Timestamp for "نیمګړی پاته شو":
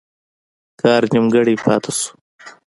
1.13-2.09